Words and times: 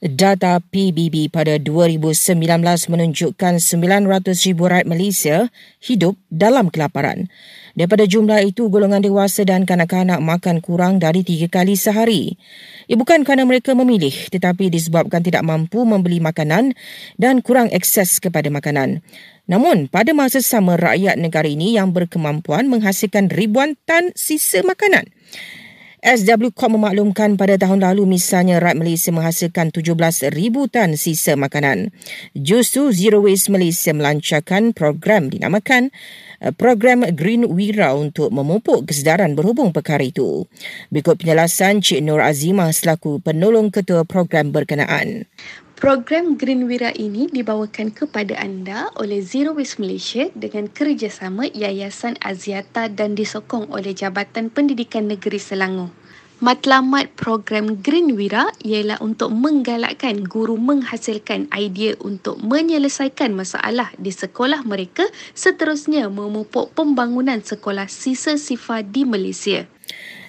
Data 0.00 0.64
PBB 0.64 1.28
pada 1.28 1.60
2019 1.60 2.32
menunjukkan 2.64 3.60
900,000 3.60 4.56
rakyat 4.56 4.88
Malaysia 4.88 5.52
hidup 5.76 6.16
dalam 6.32 6.72
kelaparan. 6.72 7.28
Daripada 7.76 8.08
jumlah 8.08 8.40
itu, 8.48 8.72
golongan 8.72 9.04
dewasa 9.04 9.44
dan 9.44 9.68
kanak-kanak 9.68 10.24
makan 10.24 10.64
kurang 10.64 11.04
dari 11.04 11.20
tiga 11.20 11.52
kali 11.52 11.76
sehari. 11.76 12.40
Ia 12.88 12.96
bukan 12.96 13.28
kerana 13.28 13.44
mereka 13.44 13.76
memilih 13.76 14.32
tetapi 14.32 14.72
disebabkan 14.72 15.20
tidak 15.20 15.44
mampu 15.44 15.84
membeli 15.84 16.16
makanan 16.16 16.72
dan 17.20 17.44
kurang 17.44 17.68
akses 17.68 18.24
kepada 18.24 18.48
makanan. 18.48 19.04
Namun, 19.52 19.92
pada 19.92 20.16
masa 20.16 20.40
sama 20.40 20.80
rakyat 20.80 21.20
negara 21.20 21.44
ini 21.44 21.76
yang 21.76 21.92
berkemampuan 21.92 22.72
menghasilkan 22.72 23.28
ribuan 23.28 23.76
tan 23.84 24.16
sisa 24.16 24.64
makanan. 24.64 25.12
SWCOM 26.00 26.80
memaklumkan 26.80 27.36
pada 27.36 27.60
tahun 27.60 27.84
lalu 27.84 28.08
misalnya 28.08 28.56
rakyat 28.56 28.80
Malaysia 28.80 29.12
menghasilkan 29.12 29.68
17,000 29.68 30.32
tan 30.72 30.96
sisa 30.96 31.36
makanan. 31.36 31.92
Justru 32.32 32.88
Zero 32.96 33.20
Waste 33.20 33.52
Malaysia 33.52 33.92
melancarkan 33.92 34.72
program 34.72 35.28
dinamakan 35.28 35.92
eh, 36.40 36.52
program 36.56 37.04
Green 37.12 37.44
Wira 37.52 37.92
untuk 37.92 38.32
memupuk 38.32 38.88
kesedaran 38.88 39.36
berhubung 39.36 39.76
perkara 39.76 40.00
itu. 40.00 40.48
Berikut 40.88 41.20
penjelasan 41.20 41.84
Cik 41.84 42.00
Nur 42.00 42.24
Azimah 42.24 42.72
selaku 42.72 43.20
penolong 43.20 43.68
ketua 43.68 44.08
program 44.08 44.56
berkenaan. 44.56 45.28
Program 45.80 46.36
Green 46.36 46.68
Wira 46.68 46.92
ini 46.92 47.24
dibawakan 47.32 47.96
kepada 47.96 48.36
anda 48.36 48.92
oleh 49.00 49.24
Zero 49.24 49.56
Waste 49.56 49.80
Malaysia 49.80 50.28
dengan 50.36 50.68
kerjasama 50.68 51.48
Yayasan 51.48 52.20
Aziata 52.20 52.92
dan 52.92 53.16
disokong 53.16 53.72
oleh 53.72 53.96
Jabatan 53.96 54.52
Pendidikan 54.52 55.08
Negeri 55.08 55.40
Selangor. 55.40 55.88
Matlamat 56.40 57.12
program 57.20 57.84
Green 57.84 58.16
Wira 58.16 58.48
ialah 58.64 58.96
untuk 59.04 59.28
menggalakkan 59.28 60.24
guru 60.24 60.56
menghasilkan 60.56 61.52
idea 61.52 61.92
untuk 62.00 62.40
menyelesaikan 62.40 63.36
masalah 63.36 63.92
di 64.00 64.08
sekolah 64.08 64.64
mereka 64.64 65.04
seterusnya 65.36 66.08
memupuk 66.08 66.72
pembangunan 66.72 67.44
sekolah 67.44 67.92
sisa 67.92 68.40
sifar 68.40 68.88
di 68.88 69.04
Malaysia. 69.04 69.68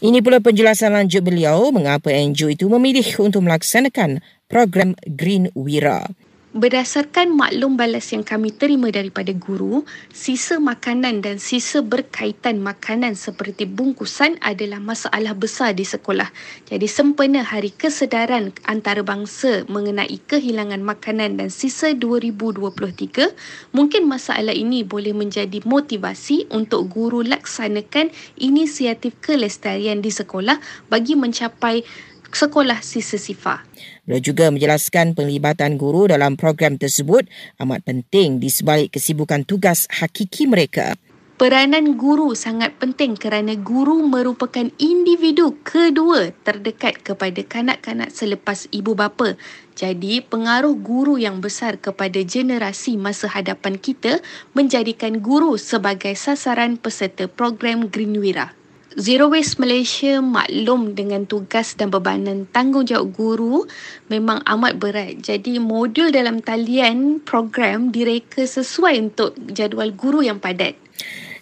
Ini 0.00 0.24
pula 0.24 0.40
penjelasan 0.40 0.96
lanjut 0.96 1.20
beliau 1.20 1.68
mengapa 1.76 2.08
NGO 2.08 2.56
itu 2.56 2.72
memilih 2.72 3.04
untuk 3.20 3.44
melaksanakan 3.44 4.24
program 4.48 4.96
Green 5.04 5.52
Wira. 5.52 6.08
Berdasarkan 6.48 7.36
maklum 7.36 7.76
balas 7.76 8.08
yang 8.08 8.24
kami 8.24 8.48
terima 8.56 8.88
daripada 8.88 9.36
guru, 9.36 9.84
sisa 10.08 10.56
makanan 10.56 11.20
dan 11.20 11.36
sisa 11.36 11.84
berkaitan 11.84 12.64
makanan 12.64 13.20
seperti 13.20 13.68
bungkusan 13.68 14.40
adalah 14.40 14.80
masalah 14.80 15.36
besar 15.36 15.76
di 15.76 15.84
sekolah. 15.84 16.32
Jadi 16.64 16.88
sempena 16.88 17.44
Hari 17.44 17.68
Kesedaran 17.76 18.56
Antarabangsa 18.64 19.68
mengenai 19.68 20.16
kehilangan 20.24 20.80
makanan 20.80 21.36
dan 21.36 21.52
sisa 21.52 21.92
2023, 21.92 23.28
mungkin 23.76 24.08
masalah 24.08 24.56
ini 24.56 24.88
boleh 24.88 25.12
menjadi 25.12 25.60
motivasi 25.68 26.48
untuk 26.48 26.88
guru 26.88 27.28
laksanakan 27.28 28.08
inisiatif 28.40 29.12
kelestarian 29.20 30.00
di 30.00 30.08
sekolah 30.08 30.56
bagi 30.88 31.12
mencapai 31.12 31.84
sekolah 32.32 32.80
sisa 32.84 33.16
sifar. 33.16 33.64
Beliau 34.08 34.24
juga 34.24 34.48
menjelaskan 34.48 35.12
penglibatan 35.12 35.76
guru 35.76 36.08
dalam 36.08 36.36
program 36.40 36.80
tersebut 36.80 37.28
amat 37.60 37.84
penting 37.84 38.40
di 38.40 38.48
sebalik 38.48 38.96
kesibukan 38.96 39.44
tugas 39.44 39.84
hakiki 39.92 40.48
mereka. 40.48 40.96
Peranan 41.38 41.94
guru 41.94 42.34
sangat 42.34 42.74
penting 42.82 43.14
kerana 43.14 43.54
guru 43.54 44.02
merupakan 44.02 44.74
individu 44.74 45.54
kedua 45.62 46.34
terdekat 46.42 46.98
kepada 47.06 47.38
kanak-kanak 47.46 48.10
selepas 48.10 48.66
ibu 48.74 48.98
bapa. 48.98 49.38
Jadi, 49.78 50.18
pengaruh 50.18 50.74
guru 50.74 51.14
yang 51.14 51.38
besar 51.38 51.78
kepada 51.78 52.18
generasi 52.26 52.98
masa 52.98 53.30
hadapan 53.30 53.78
kita 53.78 54.18
menjadikan 54.50 55.22
guru 55.22 55.54
sebagai 55.54 56.18
sasaran 56.18 56.74
peserta 56.74 57.30
program 57.30 57.86
Green 57.86 58.18
Wira. 58.18 58.58
Zero 58.98 59.30
Waste 59.30 59.62
Malaysia 59.62 60.18
maklum 60.18 60.98
dengan 60.98 61.22
tugas 61.22 61.78
dan 61.78 61.94
bebanan 61.94 62.50
tanggungjawab 62.50 63.14
guru 63.14 63.62
memang 64.10 64.42
amat 64.42 64.74
berat. 64.74 65.22
Jadi 65.22 65.62
modul 65.62 66.10
dalam 66.10 66.42
talian 66.42 67.22
program 67.22 67.94
direka 67.94 68.42
sesuai 68.42 68.98
untuk 68.98 69.38
jadual 69.54 69.94
guru 69.94 70.26
yang 70.26 70.42
padat. 70.42 70.74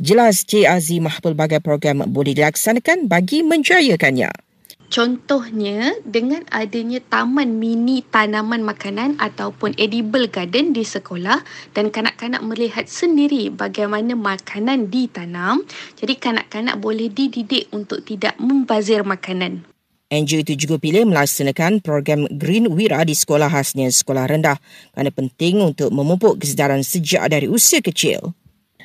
Jelas 0.00 0.48
Cik 0.48 0.64
Azimah 0.64 1.20
pelbagai 1.20 1.60
program 1.60 2.08
boleh 2.08 2.32
dilaksanakan 2.32 3.04
bagi 3.12 3.44
menjayakannya. 3.44 4.51
Contohnya 4.92 5.96
dengan 6.04 6.44
adanya 6.52 7.00
taman 7.00 7.56
mini 7.56 8.04
tanaman 8.04 8.60
makanan 8.60 9.16
ataupun 9.16 9.72
edible 9.80 10.28
garden 10.28 10.76
di 10.76 10.84
sekolah 10.84 11.40
dan 11.72 11.88
kanak-kanak 11.88 12.44
melihat 12.44 12.84
sendiri 12.84 13.48
bagaimana 13.48 14.12
makanan 14.12 14.92
ditanam. 14.92 15.64
Jadi 15.96 16.12
kanak-kanak 16.20 16.76
boleh 16.76 17.08
dididik 17.08 17.72
untuk 17.72 18.04
tidak 18.04 18.36
membazir 18.36 19.00
makanan. 19.00 19.64
NGO 20.12 20.44
itu 20.44 20.68
juga 20.68 20.76
pilih 20.76 21.08
melaksanakan 21.08 21.80
program 21.80 22.28
Green 22.28 22.68
Wira 22.68 23.00
di 23.08 23.16
sekolah 23.16 23.48
khasnya 23.48 23.88
sekolah 23.88 24.28
rendah 24.28 24.60
kerana 24.92 25.08
penting 25.08 25.64
untuk 25.64 25.88
memupuk 25.88 26.36
kesedaran 26.36 26.84
sejak 26.84 27.32
dari 27.32 27.48
usia 27.48 27.80
kecil. 27.80 28.36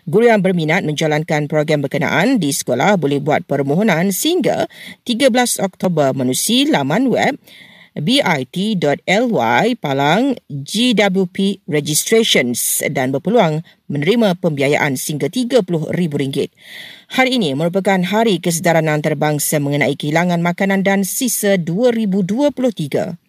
Guru 0.08 0.32
yang 0.32 0.40
berminat 0.40 0.88
menjalankan 0.88 1.52
program 1.52 1.84
berkenaan 1.84 2.40
di 2.40 2.56
sekolah 2.56 2.96
boleh 2.96 3.20
buat 3.20 3.44
permohonan 3.44 4.16
sehingga 4.16 4.72
13 5.04 5.60
Oktober 5.60 6.16
menerusi 6.16 6.64
laman 6.64 7.12
web 7.12 7.36
bit.ly 7.92 9.66
palang 9.76 10.40
GWP 10.48 11.60
registrations 11.68 12.80
dan 12.88 13.12
berpeluang 13.12 13.68
menerima 13.92 14.40
pembiayaan 14.40 14.96
sehingga 14.96 15.28
RM30,000. 15.28 16.56
Hari 17.12 17.30
ini 17.36 17.52
merupakan 17.60 18.00
Hari 18.00 18.40
Kesedaran 18.40 18.88
Antarabangsa 18.88 19.60
mengenai 19.60 20.00
kehilangan 20.00 20.40
makanan 20.40 20.88
dan 20.88 21.04
sisa 21.04 21.60
2023. 21.60 23.27